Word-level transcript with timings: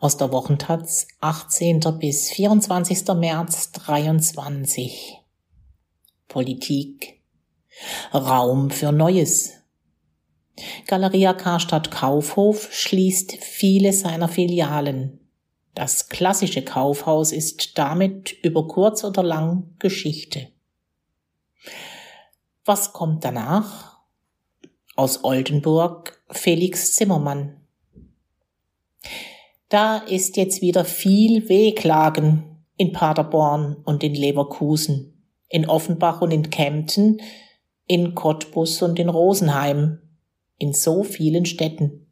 aus 0.00 0.16
der 0.16 0.30
Wochentaz 0.32 1.08
18. 1.20 1.80
bis 1.98 2.30
24. 2.30 3.06
März 3.16 3.72
23. 3.72 5.18
Politik. 6.28 7.20
Raum 8.12 8.70
für 8.70 8.92
Neues. 8.92 9.52
Galeria 10.86 11.32
Karstadt 11.34 11.90
Kaufhof 11.90 12.72
schließt 12.72 13.32
viele 13.40 13.92
seiner 13.92 14.28
Filialen. 14.28 15.20
Das 15.74 16.08
klassische 16.08 16.62
Kaufhaus 16.62 17.32
ist 17.32 17.78
damit 17.78 18.32
über 18.42 18.66
kurz 18.66 19.04
oder 19.04 19.22
lang 19.22 19.74
Geschichte. 19.78 20.48
Was 22.64 22.92
kommt 22.92 23.24
danach? 23.24 24.00
Aus 24.96 25.22
Oldenburg 25.22 26.20
Felix 26.30 26.94
Zimmermann. 26.94 27.60
Da 29.68 29.98
ist 29.98 30.36
jetzt 30.36 30.62
wieder 30.62 30.84
viel 30.84 31.48
Wehklagen 31.48 32.64
in 32.78 32.92
Paderborn 32.92 33.76
und 33.84 34.02
in 34.02 34.14
Leverkusen, 34.14 35.22
in 35.48 35.68
Offenbach 35.68 36.22
und 36.22 36.30
in 36.30 36.48
Kempten, 36.48 37.20
in 37.86 38.14
Cottbus 38.14 38.80
und 38.80 38.98
in 38.98 39.08
Rosenheim, 39.08 39.98
in 40.56 40.72
so 40.72 41.02
vielen 41.02 41.44
Städten. 41.44 42.06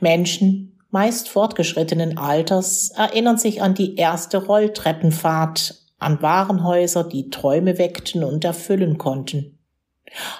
Menschen, 0.00 0.78
meist 0.90 1.28
fortgeschrittenen 1.28 2.18
Alters, 2.18 2.90
erinnern 2.90 3.38
sich 3.38 3.62
an 3.62 3.74
die 3.74 3.96
erste 3.96 4.44
Rolltreppenfahrt, 4.44 5.76
an 5.98 6.20
Warenhäuser, 6.20 7.04
die 7.04 7.30
Träume 7.30 7.78
weckten 7.78 8.24
und 8.24 8.44
erfüllen 8.44 8.98
konnten. 8.98 9.59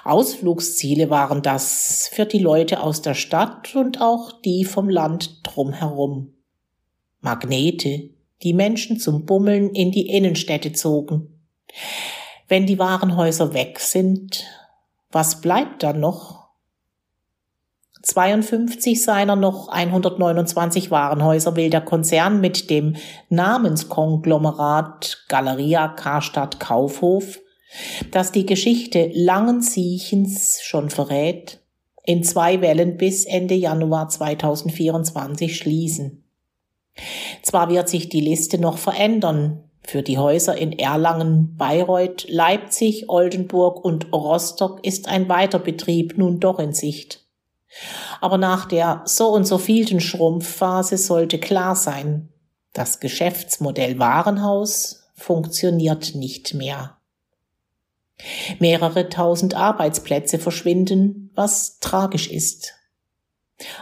Ausflugsziele 0.03 1.09
waren 1.09 1.41
das 1.41 2.09
für 2.11 2.25
die 2.25 2.39
Leute 2.39 2.81
aus 2.81 3.01
der 3.01 3.13
Stadt 3.13 3.75
und 3.75 4.01
auch 4.01 4.41
die 4.41 4.65
vom 4.65 4.89
Land 4.89 5.41
drumherum. 5.43 6.33
Magnete, 7.21 8.09
die 8.43 8.53
Menschen 8.53 8.99
zum 8.99 9.25
Bummeln 9.25 9.69
in 9.69 9.91
die 9.91 10.07
Innenstädte 10.07 10.73
zogen. 10.73 11.41
Wenn 12.47 12.65
die 12.65 12.79
Warenhäuser 12.79 13.53
weg 13.53 13.79
sind, 13.79 14.45
was 15.11 15.41
bleibt 15.41 15.83
dann 15.83 15.99
noch? 15.99 16.41
52 18.01 19.03
seiner 19.03 19.35
noch 19.35 19.67
129 19.67 20.89
Warenhäuser 20.89 21.55
will 21.55 21.69
der 21.69 21.81
Konzern 21.81 22.41
mit 22.41 22.71
dem 22.71 22.95
Namenskonglomerat 23.29 25.25
Galeria 25.29 25.87
Karstadt 25.87 26.59
Kaufhof 26.59 27.39
das 28.11 28.31
die 28.31 28.45
Geschichte 28.45 29.11
langen 29.13 29.61
Siechens 29.61 30.61
schon 30.61 30.89
verrät, 30.89 31.59
in 32.03 32.23
zwei 32.23 32.61
Wellen 32.61 32.97
bis 32.97 33.25
Ende 33.25 33.55
Januar 33.55 34.09
2024 34.09 35.55
schließen. 35.55 36.23
Zwar 37.41 37.69
wird 37.69 37.89
sich 37.89 38.09
die 38.09 38.21
Liste 38.21 38.57
noch 38.57 38.77
verändern, 38.77 39.63
für 39.83 40.03
die 40.03 40.17
Häuser 40.17 40.55
in 40.57 40.77
Erlangen, 40.77 41.55
Bayreuth, 41.57 42.27
Leipzig, 42.29 43.09
Oldenburg 43.09 43.83
und 43.83 44.13
Rostock 44.13 44.85
ist 44.85 45.07
ein 45.07 45.27
Weiterbetrieb 45.27 46.17
nun 46.17 46.39
doch 46.39 46.59
in 46.59 46.73
Sicht. 46.73 47.25
Aber 48.19 48.37
nach 48.37 48.65
der 48.65 49.01
so 49.05 49.29
und 49.29 49.45
so 49.45 49.57
vielten 49.57 49.99
Schrumpfphase 49.99 50.97
sollte 50.97 51.39
klar 51.39 51.75
sein, 51.75 52.29
das 52.73 52.99
Geschäftsmodell 52.99 53.97
Warenhaus 53.97 55.09
funktioniert 55.15 56.15
nicht 56.15 56.53
mehr. 56.53 56.97
Mehrere 58.59 59.09
tausend 59.09 59.55
Arbeitsplätze 59.55 60.39
verschwinden, 60.39 61.31
was 61.35 61.79
tragisch 61.79 62.29
ist. 62.29 62.73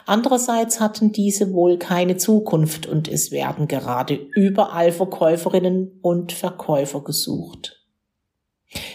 Andererseits 0.06 0.80
hatten 0.80 1.12
diese 1.12 1.54
wohl 1.54 1.78
keine 1.78 2.18
Zukunft 2.18 2.86
und 2.86 3.08
es 3.08 3.32
werden 3.32 3.68
gerade 3.68 4.16
überall 4.16 4.92
Verkäuferinnen 4.92 6.00
und 6.02 6.32
Verkäufer 6.32 7.04
gesucht. 7.04 7.86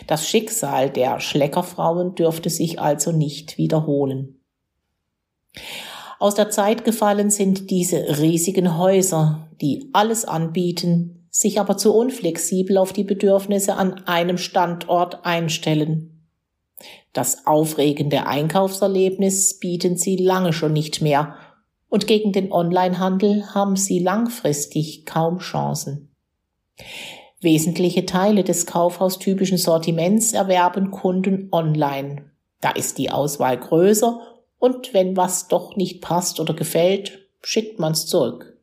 Das 0.06 0.28
Schicksal 0.28 0.90
der 0.90 1.20
Schleckerfrauen 1.20 2.14
dürfte 2.14 2.50
sich 2.50 2.80
also 2.80 3.12
nicht 3.12 3.58
wiederholen. 3.58 4.40
Aus 6.18 6.34
der 6.34 6.50
Zeit 6.50 6.84
gefallen 6.84 7.30
sind 7.30 7.70
diese 7.70 8.18
riesigen 8.20 8.78
Häuser, 8.78 9.48
die 9.60 9.90
alles 9.92 10.24
anbieten, 10.24 11.23
sich 11.36 11.58
aber 11.58 11.76
zu 11.76 11.92
unflexibel 11.92 12.78
auf 12.78 12.92
die 12.92 13.02
Bedürfnisse 13.02 13.74
an 13.74 14.06
einem 14.06 14.38
Standort 14.38 15.26
einstellen. 15.26 16.28
Das 17.12 17.46
aufregende 17.46 18.26
Einkaufserlebnis 18.26 19.58
bieten 19.58 19.96
sie 19.96 20.16
lange 20.16 20.52
schon 20.52 20.72
nicht 20.72 21.02
mehr 21.02 21.36
und 21.88 22.06
gegen 22.06 22.32
den 22.32 22.52
Onlinehandel 22.52 23.54
haben 23.54 23.76
sie 23.76 23.98
langfristig 23.98 25.06
kaum 25.06 25.38
Chancen. 25.38 26.14
Wesentliche 27.40 28.06
Teile 28.06 28.44
des 28.44 28.66
kaufhaustypischen 28.66 29.58
Sortiments 29.58 30.32
erwerben 30.32 30.92
Kunden 30.92 31.48
online. 31.52 32.30
Da 32.60 32.70
ist 32.70 32.98
die 32.98 33.10
Auswahl 33.10 33.58
größer 33.58 34.20
und 34.58 34.94
wenn 34.94 35.16
was 35.16 35.48
doch 35.48 35.76
nicht 35.76 36.00
passt 36.00 36.40
oder 36.40 36.54
gefällt, 36.54 37.28
schickt 37.42 37.78
man's 37.78 38.06
zurück. 38.06 38.53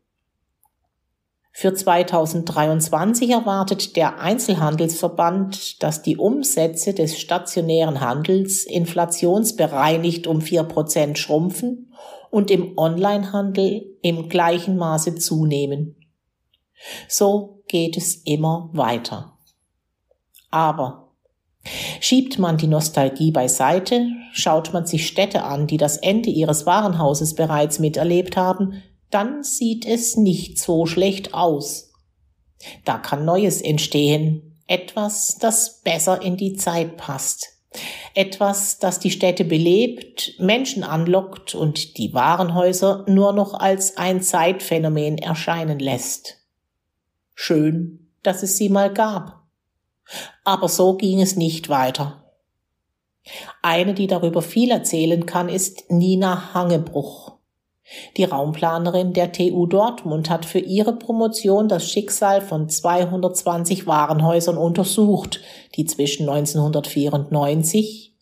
Für 1.53 1.73
2023 1.73 3.29
erwartet 3.29 3.95
der 3.97 4.19
Einzelhandelsverband, 4.19 5.84
dass 5.84 6.01
die 6.01 6.17
Umsätze 6.17 6.94
des 6.94 7.19
stationären 7.19 8.00
Handels 8.00 8.63
inflationsbereinigt 8.63 10.28
um 10.28 10.41
vier 10.41 10.63
Prozent 10.63 11.19
schrumpfen 11.19 11.94
und 12.29 12.50
im 12.50 12.78
Onlinehandel 12.78 13.97
im 14.01 14.29
gleichen 14.29 14.78
Maße 14.78 15.16
zunehmen. 15.16 15.97
So 17.09 17.63
geht 17.67 17.97
es 17.97 18.16
immer 18.16 18.69
weiter. 18.73 19.38
Aber 20.50 21.01
Schiebt 22.00 22.40
man 22.40 22.57
die 22.57 22.67
Nostalgie 22.67 23.31
beiseite, 23.31 24.07
schaut 24.34 24.73
man 24.73 24.88
sich 24.88 25.06
Städte 25.06 25.44
an, 25.44 25.67
die 25.67 25.78
das 25.78 25.97
Ende 25.97 26.31
ihres 26.31 26.66
Warenhauses 26.66 27.35
bereits 27.35 27.78
miterlebt 27.78 28.35
haben, 28.35 28.81
dann 29.11 29.44
sieht 29.44 29.85
es 29.85 30.17
nicht 30.17 30.59
so 30.59 30.85
schlecht 30.85 31.33
aus. 31.33 31.91
Da 32.85 32.97
kann 32.97 33.25
Neues 33.25 33.61
entstehen, 33.61 34.59
etwas, 34.67 35.38
das 35.39 35.81
besser 35.81 36.22
in 36.22 36.38
die 36.38 36.55
Zeit 36.55 36.97
passt. 36.97 37.49
Etwas, 38.13 38.79
das 38.79 38.99
die 38.99 39.11
Städte 39.11 39.45
belebt, 39.45 40.33
Menschen 40.39 40.83
anlockt 40.83 41.55
und 41.55 41.97
die 41.97 42.13
Warenhäuser 42.13 43.05
nur 43.07 43.33
noch 43.33 43.53
als 43.53 43.97
ein 43.97 44.22
Zeitphänomen 44.22 45.17
erscheinen 45.17 45.79
lässt. 45.79 46.38
Schön, 47.33 48.11
dass 48.23 48.43
es 48.43 48.57
sie 48.57 48.69
mal 48.69 48.93
gab. 48.93 49.47
Aber 50.43 50.67
so 50.67 50.97
ging 50.97 51.22
es 51.22 51.35
nicht 51.35 51.69
weiter. 51.69 52.22
Eine, 53.61 53.93
die 53.93 54.07
darüber 54.07 54.41
viel 54.41 54.72
erzählen 54.72 55.25
kann, 55.25 55.47
ist 55.47 55.89
Nina 55.89 56.53
Hangebruch. 56.53 57.30
Die 58.18 58.24
Raumplanerin 58.24 59.13
der 59.13 59.31
TU 59.31 59.66
Dortmund 59.66 60.29
hat 60.29 60.46
für 60.46 60.59
ihre 60.59 60.94
Promotion 60.94 61.68
das 61.68 61.90
Schicksal 61.90 62.41
von 62.41 62.69
220 62.69 63.88
Warenhäusern 63.88 64.57
untersucht, 64.57 65.41
die 65.75 65.85
zwischen 65.85 66.29
1994 66.29 68.13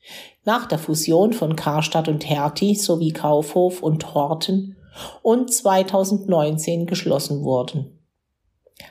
nach 0.46 0.68
der 0.68 0.80
Fusion 0.80 1.34
von 1.34 1.56
Karstadt 1.56 2.08
und 2.08 2.28
Hertie 2.28 2.76
sowie 2.76 3.12
Kaufhof 3.12 3.84
und 3.84 4.14
Horten 4.16 4.78
und 5.22 5.54
2019 5.54 6.88
geschlossen 6.88 7.44
wurden. 7.44 8.00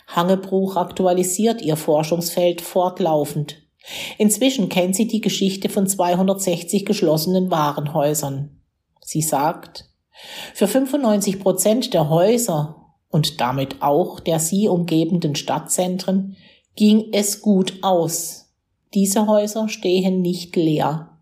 Hangebruch 0.06 0.76
aktualisiert 0.76 1.62
ihr 1.62 1.76
Forschungsfeld 1.76 2.60
fortlaufend. 2.60 3.62
Inzwischen 4.18 4.68
kennt 4.68 4.94
sie 4.96 5.08
die 5.08 5.20
Geschichte 5.20 5.68
von 5.68 5.86
260 5.86 6.84
geschlossenen 6.84 7.50
Warenhäusern. 7.50 8.60
Sie 9.00 9.22
sagt, 9.22 9.87
für 10.54 10.66
95 10.66 11.40
Prozent 11.40 11.94
der 11.94 12.08
Häuser 12.08 12.94
und 13.08 13.40
damit 13.40 13.82
auch 13.82 14.20
der 14.20 14.38
sie 14.38 14.68
umgebenden 14.68 15.34
Stadtzentren 15.34 16.36
ging 16.76 17.08
es 17.12 17.40
gut 17.40 17.78
aus. 17.82 18.54
Diese 18.94 19.26
Häuser 19.26 19.68
stehen 19.68 20.20
nicht 20.22 20.56
leer. 20.56 21.18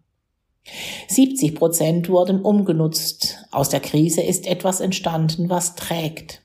70 1.09 1.55
Prozent 1.55 2.09
wurden 2.09 2.43
umgenutzt. 2.43 3.39
Aus 3.51 3.69
der 3.69 3.81
Krise 3.81 4.21
ist 4.21 4.47
etwas 4.47 4.81
entstanden, 4.81 5.49
was 5.49 5.75
trägt. 5.77 6.43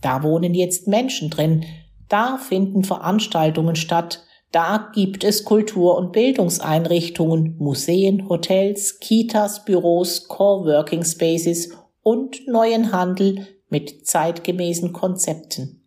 Da 0.00 0.22
wohnen 0.22 0.54
jetzt 0.54 0.88
Menschen 0.88 1.30
drin. 1.30 1.64
Da 2.08 2.36
finden 2.36 2.84
Veranstaltungen 2.84 3.76
statt. 3.76 4.22
Da 4.54 4.88
gibt 4.94 5.24
es 5.24 5.44
Kultur- 5.44 5.98
und 5.98 6.12
Bildungseinrichtungen, 6.12 7.56
Museen, 7.58 8.28
Hotels, 8.28 9.00
Kitas, 9.00 9.64
Büros, 9.64 10.28
Coworking 10.28 11.04
Spaces 11.04 11.70
und 12.04 12.46
neuen 12.46 12.92
Handel 12.92 13.48
mit 13.68 14.06
zeitgemäßen 14.06 14.92
Konzepten. 14.92 15.84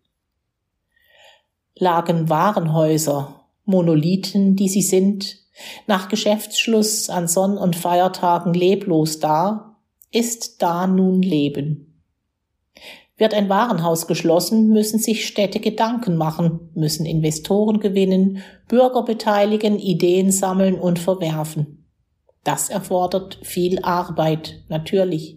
Lagen 1.76 2.28
Warenhäuser, 2.28 3.46
Monolithen, 3.64 4.54
die 4.54 4.68
sie 4.68 4.82
sind, 4.82 5.38
nach 5.86 6.10
Geschäftsschluss 6.10 7.08
an 7.08 7.26
Sonn- 7.26 7.56
und 7.56 7.74
Feiertagen 7.74 8.52
leblos 8.52 9.18
da, 9.18 9.78
ist 10.12 10.60
da 10.60 10.86
nun 10.86 11.22
Leben. 11.22 11.87
Wird 13.18 13.34
ein 13.34 13.48
Warenhaus 13.48 14.06
geschlossen, 14.06 14.68
müssen 14.68 14.98
sich 14.98 15.26
Städte 15.26 15.60
Gedanken 15.60 16.16
machen, 16.16 16.70
müssen 16.74 17.04
Investoren 17.04 17.80
gewinnen, 17.80 18.42
Bürger 18.68 19.02
beteiligen, 19.02 19.78
Ideen 19.78 20.30
sammeln 20.30 20.76
und 20.76 20.98
verwerfen. 20.98 21.84
Das 22.44 22.70
erfordert 22.70 23.38
viel 23.42 23.80
Arbeit, 23.82 24.62
natürlich. 24.68 25.36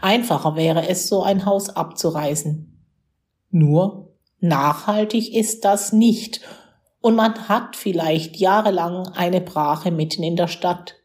Einfacher 0.00 0.56
wäre 0.56 0.88
es, 0.88 1.08
so 1.08 1.22
ein 1.22 1.44
Haus 1.44 1.68
abzureißen. 1.68 2.80
Nur 3.50 4.14
nachhaltig 4.40 5.34
ist 5.34 5.64
das 5.64 5.92
nicht 5.92 6.40
und 7.00 7.14
man 7.14 7.48
hat 7.48 7.76
vielleicht 7.76 8.36
jahrelang 8.36 9.08
eine 9.08 9.40
Brache 9.40 9.90
mitten 9.90 10.22
in 10.22 10.36
der 10.36 10.48
Stadt, 10.48 10.96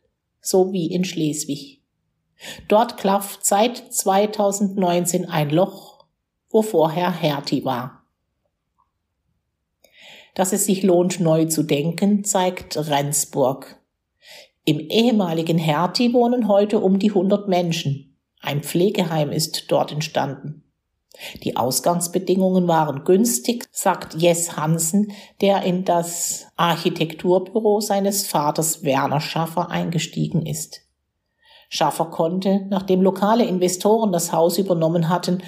so 0.41 0.71
wie 0.71 0.87
in 0.87 1.03
Schleswig. 1.03 1.82
Dort 2.67 2.97
klafft 2.97 3.45
seit 3.45 3.77
2019 3.77 5.29
ein 5.29 5.49
Loch, 5.49 6.05
wo 6.49 6.61
vorher 6.61 7.11
Hertie 7.11 7.65
war. 7.65 8.03
Dass 10.35 10.51
es 10.51 10.65
sich 10.65 10.83
lohnt, 10.83 11.19
neu 11.19 11.45
zu 11.45 11.63
denken, 11.63 12.23
zeigt 12.23 12.77
Rendsburg. 12.77 13.79
Im 14.65 14.79
ehemaligen 14.79 15.57
Hertie 15.57 16.13
wohnen 16.13 16.47
heute 16.47 16.79
um 16.79 16.97
die 16.97 17.09
100 17.09 17.47
Menschen. 17.47 18.17
Ein 18.39 18.63
Pflegeheim 18.63 19.31
ist 19.31 19.71
dort 19.71 19.91
entstanden. 19.91 20.63
Die 21.43 21.55
Ausgangsbedingungen 21.55 22.67
waren 22.67 23.03
günstig, 23.03 23.67
sagt 23.71 24.15
Jess 24.15 24.57
Hansen, 24.57 25.11
der 25.41 25.63
in 25.63 25.85
das 25.85 26.47
Architekturbüro 26.55 27.81
seines 27.81 28.25
Vaters 28.25 28.83
Werner 28.83 29.21
Schaffer 29.21 29.69
eingestiegen 29.69 30.45
ist. 30.45 30.81
Schaffer 31.73 32.05
konnte, 32.05 32.67
nachdem 32.69 33.01
lokale 33.01 33.45
Investoren 33.45 34.11
das 34.11 34.31
Haus 34.31 34.59
übernommen 34.59 35.09
hatten, 35.09 35.41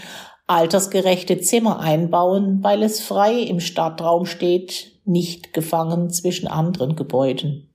altersgerechte 0.48 1.39
Zimmer 1.39 1.80
einbauen, 1.80 2.63
weil 2.63 2.81
es 2.81 3.00
frei 3.00 3.42
im 3.42 3.60
Stadtraum 3.60 4.25
steht, 4.25 5.00
nicht 5.06 5.54
gefangen 5.54 6.10
zwischen 6.10 6.48
anderen 6.48 6.95
Gebäuden. 6.95 7.69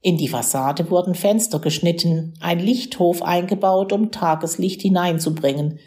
In 0.00 0.16
die 0.16 0.28
Fassade 0.28 0.90
wurden 0.90 1.14
Fenster 1.14 1.58
geschnitten, 1.58 2.32
ein 2.40 2.60
Lichthof 2.60 3.20
eingebaut, 3.20 3.92
um 3.92 4.10
Tageslicht 4.10 4.80
hineinzubringen. 4.80 5.80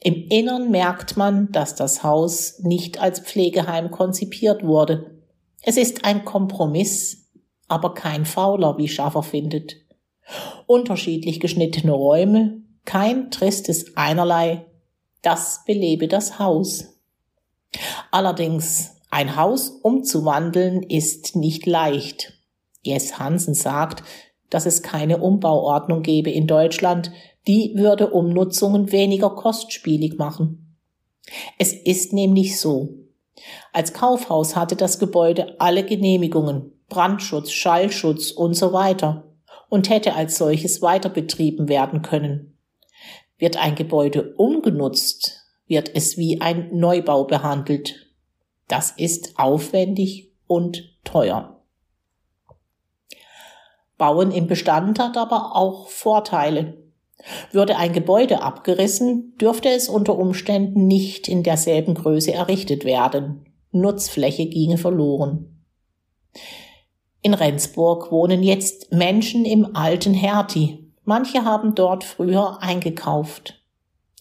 Im 0.00 0.26
Innern 0.28 0.70
merkt 0.70 1.16
man, 1.16 1.50
dass 1.50 1.76
das 1.76 2.02
Haus 2.02 2.58
nicht 2.58 3.00
als 3.00 3.20
Pflegeheim 3.20 3.90
konzipiert 3.90 4.66
wurde. 4.66 5.18
Es 5.62 5.78
ist 5.78 6.04
ein 6.04 6.26
Kompromiss, 6.26 7.30
aber 7.68 7.94
kein 7.94 8.26
Fauler, 8.26 8.76
wie 8.76 8.88
Schaffer 8.88 9.22
findet 9.22 9.83
unterschiedlich 10.66 11.40
geschnittene 11.40 11.92
Räume, 11.92 12.62
kein 12.84 13.30
tristes 13.30 13.96
Einerlei, 13.96 14.66
das 15.22 15.62
belebe 15.66 16.08
das 16.08 16.38
Haus. 16.38 16.98
Allerdings, 18.10 18.96
ein 19.10 19.36
Haus 19.36 19.68
umzuwandeln 19.68 20.82
ist 20.82 21.36
nicht 21.36 21.66
leicht. 21.66 22.34
Jess 22.82 23.18
Hansen 23.18 23.54
sagt, 23.54 24.02
dass 24.50 24.66
es 24.66 24.82
keine 24.82 25.18
Umbauordnung 25.18 26.02
gebe 26.02 26.30
in 26.30 26.46
Deutschland, 26.46 27.12
die 27.46 27.72
würde 27.76 28.10
Umnutzungen 28.10 28.92
weniger 28.92 29.30
kostspielig 29.30 30.18
machen. 30.18 30.76
Es 31.58 31.72
ist 31.72 32.12
nämlich 32.12 32.60
so. 32.60 32.88
Als 33.72 33.92
Kaufhaus 33.92 34.56
hatte 34.56 34.76
das 34.76 34.98
Gebäude 34.98 35.58
alle 35.58 35.84
Genehmigungen, 35.84 36.72
Brandschutz, 36.88 37.50
Schallschutz 37.50 38.30
und 38.30 38.54
so 38.54 38.72
weiter 38.72 39.33
und 39.68 39.90
hätte 39.90 40.14
als 40.14 40.36
solches 40.36 40.82
weiter 40.82 41.08
betrieben 41.08 41.68
werden 41.68 42.02
können. 42.02 42.56
Wird 43.38 43.56
ein 43.56 43.74
Gebäude 43.74 44.34
umgenutzt, 44.36 45.44
wird 45.66 45.90
es 45.94 46.16
wie 46.16 46.40
ein 46.40 46.70
Neubau 46.72 47.24
behandelt. 47.24 48.10
Das 48.68 48.92
ist 48.92 49.38
aufwendig 49.38 50.32
und 50.46 50.94
teuer. 51.04 51.60
Bauen 53.96 54.30
im 54.32 54.46
Bestand 54.46 54.98
hat 54.98 55.16
aber 55.16 55.56
auch 55.56 55.88
Vorteile. 55.88 56.82
Würde 57.52 57.76
ein 57.76 57.92
Gebäude 57.92 58.42
abgerissen, 58.42 59.36
dürfte 59.38 59.68
es 59.68 59.88
unter 59.88 60.18
Umständen 60.18 60.86
nicht 60.86 61.28
in 61.28 61.42
derselben 61.42 61.94
Größe 61.94 62.32
errichtet 62.32 62.84
werden. 62.84 63.46
Nutzfläche 63.70 64.46
ginge 64.46 64.78
verloren. 64.78 65.53
In 67.24 67.32
Rendsburg 67.32 68.12
wohnen 68.12 68.42
jetzt 68.42 68.92
Menschen 68.92 69.46
im 69.46 69.74
alten 69.74 70.12
Hertie. 70.12 70.92
Manche 71.04 71.46
haben 71.46 71.74
dort 71.74 72.04
früher 72.04 72.62
eingekauft. 72.62 73.62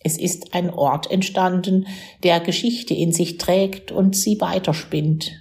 Es 0.06 0.18
ist 0.18 0.54
ein 0.54 0.70
Ort 0.70 1.12
entstanden, 1.12 1.86
der 2.24 2.40
Geschichte 2.40 2.94
in 2.94 3.12
sich 3.12 3.38
trägt 3.38 3.92
und 3.92 4.16
sie 4.16 4.40
weiterspinnt. 4.40 5.34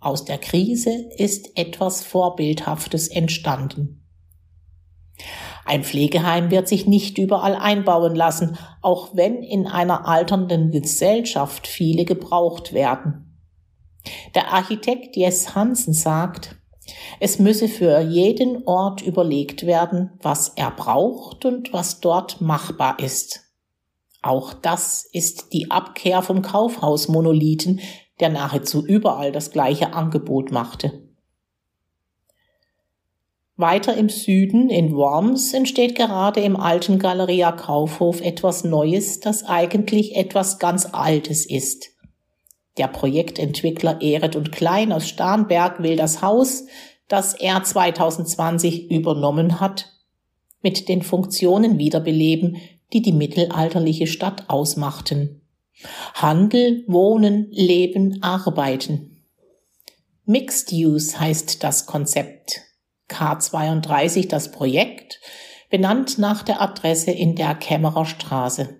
Aus 0.00 0.24
der 0.24 0.38
Krise 0.38 1.10
ist 1.18 1.58
etwas 1.58 2.02
Vorbildhaftes 2.02 3.08
entstanden. 3.08 4.08
Ein 5.66 5.84
Pflegeheim 5.84 6.50
wird 6.50 6.66
sich 6.66 6.86
nicht 6.86 7.18
überall 7.18 7.56
einbauen 7.56 8.16
lassen, 8.16 8.56
auch 8.80 9.14
wenn 9.14 9.42
in 9.42 9.66
einer 9.66 10.08
alternden 10.08 10.70
Gesellschaft 10.70 11.66
viele 11.66 12.06
gebraucht 12.06 12.72
werden. 12.72 13.38
Der 14.34 14.50
Architekt 14.50 15.14
Jess 15.14 15.54
Hansen 15.54 15.92
sagt, 15.92 16.56
es 17.20 17.38
müsse 17.38 17.68
für 17.68 18.00
jeden 18.00 18.66
Ort 18.66 19.02
überlegt 19.02 19.66
werden, 19.66 20.10
was 20.20 20.52
er 20.56 20.70
braucht 20.70 21.44
und 21.44 21.72
was 21.72 22.00
dort 22.00 22.40
machbar 22.40 22.98
ist. 22.98 23.40
Auch 24.22 24.52
das 24.52 25.04
ist 25.12 25.52
die 25.52 25.70
Abkehr 25.70 26.22
vom 26.22 26.42
Kaufhausmonolithen, 26.42 27.80
der 28.20 28.28
nahezu 28.28 28.84
überall 28.84 29.32
das 29.32 29.50
gleiche 29.50 29.94
Angebot 29.94 30.52
machte. 30.52 31.08
Weiter 33.56 33.96
im 33.96 34.08
Süden 34.08 34.70
in 34.70 34.94
Worms 34.94 35.52
entsteht 35.52 35.94
gerade 35.94 36.40
im 36.40 36.56
alten 36.56 36.98
Galeria 36.98 37.52
Kaufhof 37.52 38.20
etwas 38.20 38.64
Neues, 38.64 39.20
das 39.20 39.44
eigentlich 39.44 40.16
etwas 40.16 40.58
ganz 40.58 40.86
Altes 40.92 41.46
ist. 41.48 41.91
Der 42.78 42.88
Projektentwickler 42.88 44.00
Ehret 44.00 44.34
und 44.36 44.52
Klein 44.52 44.92
aus 44.92 45.08
Starnberg 45.08 45.82
will 45.82 45.96
das 45.96 46.22
Haus, 46.22 46.66
das 47.08 47.34
er 47.34 47.62
2020 47.62 48.90
übernommen 48.90 49.60
hat, 49.60 49.92
mit 50.62 50.88
den 50.88 51.02
Funktionen 51.02 51.78
wiederbeleben, 51.78 52.56
die 52.92 53.02
die 53.02 53.12
mittelalterliche 53.12 54.06
Stadt 54.06 54.48
ausmachten. 54.48 55.42
Handel, 56.14 56.84
Wohnen, 56.86 57.48
Leben, 57.50 58.22
Arbeiten. 58.22 59.24
Mixed 60.24 60.72
Use 60.72 61.18
heißt 61.18 61.64
das 61.64 61.86
Konzept. 61.86 62.60
K32 63.08 64.28
das 64.28 64.52
Projekt, 64.52 65.20
benannt 65.68 66.18
nach 66.18 66.42
der 66.42 66.62
Adresse 66.62 67.10
in 67.10 67.34
der 67.34 67.54
Kämmerer 67.54 68.06
Straße. 68.06 68.78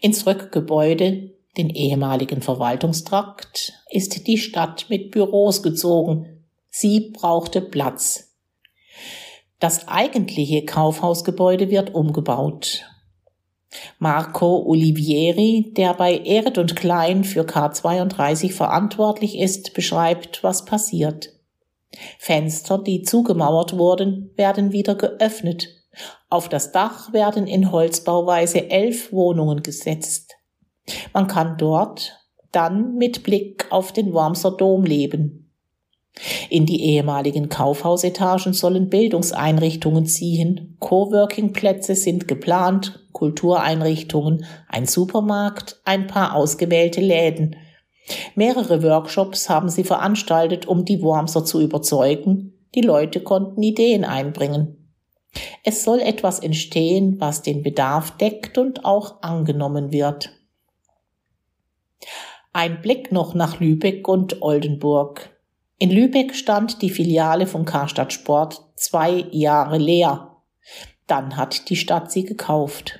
Ins 0.00 0.26
Rückgebäude 0.26 1.35
den 1.56 1.70
ehemaligen 1.70 2.42
Verwaltungstrakt, 2.42 3.72
ist 3.90 4.26
die 4.26 4.38
Stadt 4.38 4.86
mit 4.88 5.10
Büros 5.10 5.62
gezogen. 5.62 6.44
Sie 6.68 7.12
brauchte 7.12 7.60
Platz. 7.60 8.34
Das 9.58 9.88
eigentliche 9.88 10.64
Kaufhausgebäude 10.64 11.70
wird 11.70 11.94
umgebaut. 11.94 12.84
Marco 13.98 14.64
Olivieri, 14.66 15.72
der 15.76 15.94
bei 15.94 16.18
Erd 16.18 16.58
und 16.58 16.76
Klein 16.76 17.24
für 17.24 17.42
K32 17.42 18.52
verantwortlich 18.52 19.38
ist, 19.38 19.74
beschreibt, 19.74 20.42
was 20.42 20.64
passiert. 20.64 21.32
Fenster, 22.18 22.78
die 22.78 23.02
zugemauert 23.02 23.76
wurden, 23.76 24.30
werden 24.36 24.72
wieder 24.72 24.94
geöffnet. 24.94 25.68
Auf 26.28 26.48
das 26.48 26.72
Dach 26.72 27.12
werden 27.12 27.46
in 27.46 27.72
Holzbauweise 27.72 28.70
elf 28.70 29.12
Wohnungen 29.12 29.62
gesetzt. 29.62 30.34
Man 31.12 31.26
kann 31.26 31.56
dort 31.58 32.18
dann 32.52 32.96
mit 32.96 33.22
Blick 33.22 33.66
auf 33.70 33.92
den 33.92 34.12
Wormser 34.12 34.52
Dom 34.52 34.84
leben. 34.84 35.46
In 36.48 36.64
die 36.64 36.82
ehemaligen 36.82 37.48
Kaufhausetagen 37.48 38.54
sollen 38.54 38.88
Bildungseinrichtungen 38.88 40.06
ziehen, 40.06 40.76
Coworking-Plätze 40.80 41.94
sind 41.94 42.26
geplant, 42.26 43.06
Kultureinrichtungen, 43.12 44.46
ein 44.68 44.86
Supermarkt, 44.86 45.80
ein 45.84 46.06
paar 46.06 46.34
ausgewählte 46.34 47.00
Läden. 47.00 47.56
Mehrere 48.34 48.82
Workshops 48.82 49.50
haben 49.50 49.68
sie 49.68 49.84
veranstaltet, 49.84 50.66
um 50.66 50.84
die 50.84 51.02
Wormser 51.02 51.44
zu 51.44 51.60
überzeugen. 51.60 52.54
Die 52.74 52.80
Leute 52.80 53.20
konnten 53.20 53.62
Ideen 53.62 54.04
einbringen. 54.04 54.94
Es 55.64 55.84
soll 55.84 56.00
etwas 56.00 56.38
entstehen, 56.38 57.16
was 57.20 57.42
den 57.42 57.62
Bedarf 57.62 58.16
deckt 58.16 58.56
und 58.56 58.84
auch 58.84 59.22
angenommen 59.22 59.92
wird. 59.92 60.35
Ein 62.52 62.80
Blick 62.80 63.12
noch 63.12 63.34
nach 63.34 63.60
Lübeck 63.60 64.08
und 64.08 64.42
Oldenburg. 64.42 65.36
In 65.78 65.90
Lübeck 65.90 66.34
stand 66.34 66.80
die 66.80 66.90
Filiale 66.90 67.46
von 67.46 67.64
Karstadt 67.64 68.12
Sport 68.12 68.62
zwei 68.76 69.26
Jahre 69.30 69.78
leer. 69.78 70.36
Dann 71.06 71.36
hat 71.36 71.68
die 71.68 71.76
Stadt 71.76 72.10
sie 72.10 72.24
gekauft. 72.24 72.98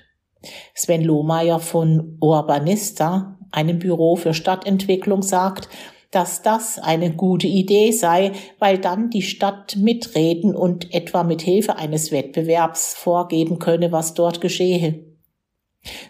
Sven 0.74 1.02
Lohmeier 1.02 1.58
von 1.58 2.18
Urbanista, 2.20 3.38
einem 3.50 3.78
Büro 3.78 4.16
für 4.16 4.34
Stadtentwicklung, 4.34 5.22
sagt, 5.22 5.68
dass 6.10 6.42
das 6.42 6.78
eine 6.78 7.12
gute 7.12 7.46
Idee 7.46 7.90
sei, 7.92 8.32
weil 8.58 8.78
dann 8.78 9.10
die 9.10 9.22
Stadt 9.22 9.76
mitreden 9.76 10.54
und 10.54 10.94
etwa 10.94 11.24
mit 11.24 11.42
Hilfe 11.42 11.76
eines 11.76 12.12
Wettbewerbs 12.12 12.94
vorgeben 12.94 13.58
könne, 13.58 13.92
was 13.92 14.14
dort 14.14 14.40
geschehe. 14.40 15.04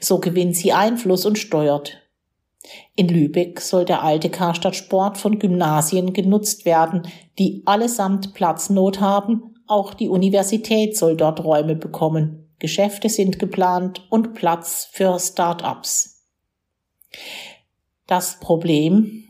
So 0.01 0.19
gewinnt 0.19 0.57
sie 0.57 0.73
Einfluss 0.73 1.27
und 1.27 1.39
steuert. 1.39 2.06
In 2.95 3.09
Lübeck 3.09 3.61
soll 3.61 3.85
der 3.85 4.03
alte 4.03 4.31
Karstadt 4.31 4.77
Sport 4.77 5.19
von 5.19 5.39
Gymnasien 5.39 6.13
genutzt 6.13 6.65
werden, 6.65 7.03
die 7.39 7.63
allesamt 7.65 8.35
Platznot 8.35 9.01
haben, 9.01 9.55
auch 9.67 9.95
die 9.95 10.09
Universität 10.09 10.97
soll 10.97 11.17
dort 11.17 11.43
Räume 11.43 11.75
bekommen. 11.75 12.51
Geschäfte 12.59 13.09
sind 13.09 13.39
geplant 13.39 14.07
und 14.11 14.35
Platz 14.35 14.89
für 14.91 15.19
Start-ups. 15.19 16.25
Das 18.07 18.39
Problem, 18.41 19.25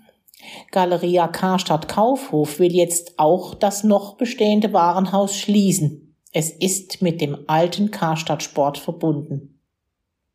Galeria 0.71 1.26
Karstadt 1.28 1.88
Kaufhof 1.88 2.59
will 2.59 2.73
jetzt 2.73 3.19
auch 3.19 3.55
das 3.55 3.85
noch 3.85 4.16
bestehende 4.16 4.73
Warenhaus 4.73 5.37
schließen. 5.37 6.14
Es 6.33 6.50
ist 6.50 7.00
mit 7.00 7.21
dem 7.21 7.38
alten 7.47 7.90
Karstadt 7.90 8.43
Sport 8.43 8.78
verbunden. 8.78 9.61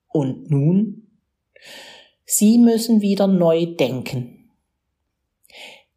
Und 0.08 0.50
nun? 0.50 1.08
Sie 2.34 2.60
müssen 2.60 3.02
wieder 3.02 3.28
neu 3.28 3.66
denken. 3.66 4.50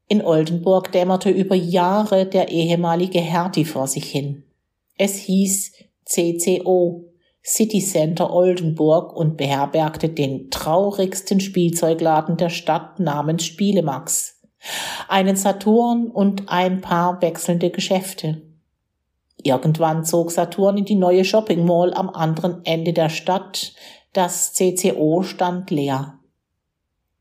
In 0.09 0.21
Oldenburg 0.21 0.91
dämmerte 0.91 1.31
über 1.31 1.55
Jahre 1.55 2.27
der 2.27 2.49
ehemalige 2.49 3.21
Hertie 3.21 3.65
vor 3.65 3.87
sich 3.87 4.07
hin. 4.07 4.43
Es 4.99 5.15
hieß 5.15 5.75
CCO, 6.05 7.05
City 7.45 7.79
Center 7.79 8.35
Oldenburg 8.35 9.15
und 9.15 9.37
beherbergte 9.37 10.09
den 10.09 10.51
traurigsten 10.51 11.39
Spielzeugladen 11.39 12.37
der 12.37 12.51
Stadt 12.51 12.99
namens 12.99 13.45
Spielemax, 13.45 14.41
einen 15.07 15.37
Saturn 15.37 16.11
und 16.11 16.49
ein 16.49 16.81
paar 16.81 17.23
wechselnde 17.23 17.71
Geschäfte. 17.71 18.43
Irgendwann 19.41 20.05
zog 20.05 20.33
Saturn 20.33 20.79
in 20.79 20.85
die 20.85 20.97
neue 20.97 21.25
Shopping 21.25 21.65
Mall 21.65 21.95
am 21.95 22.11
anderen 22.11 22.65
Ende 22.65 22.93
der 22.93 23.09
Stadt, 23.09 23.73
das 24.13 24.53
CCO 24.55 25.23
stand 25.23 25.71
leer. 25.71 26.19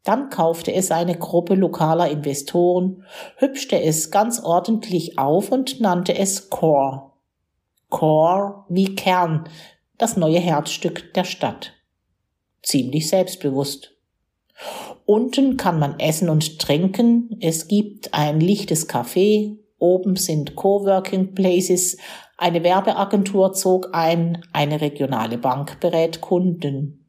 Dann 0.03 0.29
kaufte 0.29 0.73
es 0.73 0.91
eine 0.91 1.17
Gruppe 1.17 1.55
lokaler 1.55 2.09
Investoren, 2.09 3.05
hübschte 3.37 3.81
es 3.81 4.11
ganz 4.11 4.41
ordentlich 4.41 5.17
auf 5.17 5.51
und 5.51 5.79
nannte 5.79 6.17
es 6.17 6.49
Core. 6.49 7.11
Core 7.89 8.65
wie 8.67 8.95
Kern, 8.95 9.47
das 9.97 10.17
neue 10.17 10.39
Herzstück 10.39 11.13
der 11.13 11.23
Stadt. 11.23 11.73
Ziemlich 12.61 13.07
selbstbewusst. 13.07 13.91
Unten 15.05 15.57
kann 15.57 15.79
man 15.79 15.99
essen 15.99 16.29
und 16.29 16.59
trinken, 16.59 17.37
es 17.41 17.67
gibt 17.67 18.13
ein 18.13 18.39
lichtes 18.39 18.89
Café, 18.89 19.57
oben 19.77 20.15
sind 20.15 20.55
Coworking 20.55 21.33
Places, 21.33 21.97
eine 22.37 22.63
Werbeagentur 22.63 23.53
zog 23.53 23.89
ein, 23.93 24.45
eine 24.53 24.81
regionale 24.81 25.37
Bank 25.37 25.79
berät 25.79 26.19
Kunden. 26.19 27.02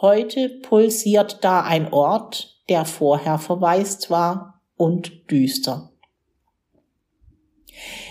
Heute 0.00 0.48
pulsiert 0.48 1.38
da 1.42 1.62
ein 1.62 1.92
Ort, 1.92 2.62
der 2.68 2.84
vorher 2.84 3.36
verwaist 3.36 4.10
war 4.10 4.62
und 4.76 5.28
düster. 5.28 5.90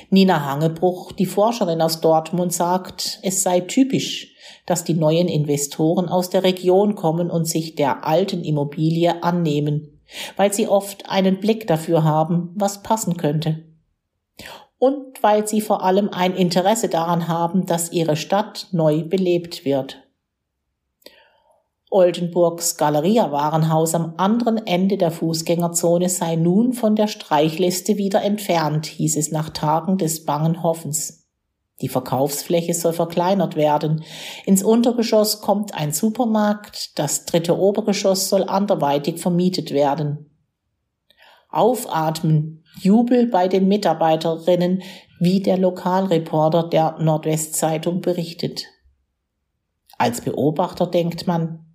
Nina 0.10 0.44
Hangebruch, 0.44 1.14
die 1.14 1.26
Forscherin 1.26 1.82
aus 1.82 2.02
Dortmund, 2.02 2.52
sagt, 2.52 3.20
es 3.24 3.42
sei 3.42 3.62
typisch, 3.62 4.36
dass 4.66 4.84
die 4.84 4.96
neuen 4.96 5.30
Investoren 5.30 6.10
aus 6.10 6.30
der 6.30 6.44
Region 6.44 6.96
kommen 6.96 7.32
und 7.32 7.46
sich 7.46 7.76
der 7.76 8.06
alten 8.06 8.44
Immobilie 8.44 9.24
annehmen, 9.24 10.02
weil 10.36 10.52
sie 10.52 10.68
oft 10.68 11.10
einen 11.10 11.40
Blick 11.40 11.68
dafür 11.68 12.04
haben, 12.04 12.52
was 12.56 12.84
passen 12.84 13.16
könnte. 13.16 13.64
Und 14.78 15.24
weil 15.24 15.48
sie 15.48 15.62
vor 15.62 15.84
allem 15.84 16.10
ein 16.10 16.36
Interesse 16.36 16.90
daran 16.90 17.30
haben, 17.30 17.66
dass 17.66 17.94
ihre 17.94 18.18
Stadt 18.18 18.68
neu 18.74 19.04
belebt 19.04 19.64
wird. 19.64 20.04
Oldenburgs 21.90 22.76
Galeria-Warenhaus 22.76 23.96
am 23.96 24.16
anderen 24.18 24.58
Ende 24.68 24.98
der 24.98 25.10
Fußgängerzone 25.10 26.10
sei 26.10 26.36
nun 26.36 26.74
von 26.74 26.96
der 26.96 27.08
Streichliste 27.08 27.98
wieder 27.98 28.22
entfernt, 28.24 28.86
hieß 28.88 29.16
es 29.16 29.32
nach 29.32 29.50
Tagen 29.50 29.98
des 29.98 30.26
bangen 30.26 30.64
Hoffens. 30.64 31.26
Die 31.82 31.88
Verkaufsfläche 31.88 32.74
soll 32.74 32.92
verkleinert 32.92 33.56
werden. 33.56 34.04
Ins 34.46 34.64
Untergeschoss 34.64 35.42
kommt 35.42 35.76
ein 35.76 35.94
Supermarkt, 35.94 36.98
das 37.00 37.26
dritte 37.26 37.58
Obergeschoss 37.58 38.30
soll 38.30 38.44
anderweitig 38.44 39.20
vermietet 39.20 39.72
werden. 39.72 40.30
Aufatmen, 41.50 42.66
Jubel 42.82 43.28
bei 43.28 43.48
den 43.48 43.68
Mitarbeiterinnen, 43.68 44.84
wie 45.20 45.42
der 45.42 45.58
Lokalreporter 45.58 46.64
der 46.64 46.98
Nordwestzeitung 47.00 48.02
berichtet. 48.02 48.66
Als 49.98 50.22
Beobachter 50.22 50.86
denkt 50.88 51.26
man, 51.26 51.67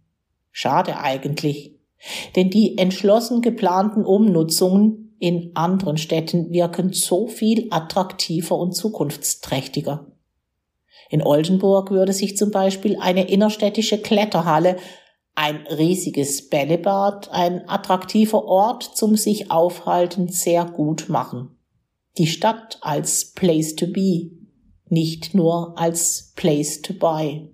Schade 0.52 0.99
eigentlich. 0.99 1.75
Denn 2.37 2.50
die 2.50 2.78
entschlossen 2.78 3.42
geplanten 3.42 4.04
Umnutzungen 4.04 5.16
in 5.18 5.52
anderen 5.54 5.97
Städten 5.97 6.50
wirken 6.50 6.92
so 6.92 7.26
viel 7.26 7.68
attraktiver 7.71 8.59
und 8.59 8.73
zukunftsträchtiger. 8.73 10.12
In 11.11 11.23
Oldenburg 11.23 11.90
würde 11.90 12.12
sich 12.12 12.37
zum 12.37 12.50
Beispiel 12.50 12.97
eine 12.99 13.28
innerstädtische 13.28 13.99
Kletterhalle, 13.99 14.78
ein 15.35 15.66
riesiges 15.66 16.49
Bällebad, 16.49 17.30
ein 17.30 17.68
attraktiver 17.68 18.44
Ort 18.44 18.82
zum 18.82 19.16
sich 19.16 19.50
aufhalten 19.50 20.28
sehr 20.28 20.64
gut 20.64 21.09
machen. 21.09 21.56
Die 22.18 22.26
Stadt 22.26 22.78
als 22.80 23.32
Place 23.32 23.76
to 23.76 23.87
be, 23.87 24.30
nicht 24.88 25.35
nur 25.35 25.78
als 25.78 26.32
Place 26.37 26.82
to 26.82 26.94
buy. 26.94 27.51